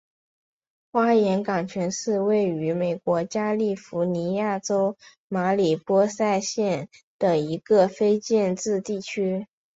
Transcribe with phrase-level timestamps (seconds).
[0.91, 6.89] 花岗岩泉是位于美国加利福尼亚州马里波萨县
[7.19, 9.45] 的一个非建制地区。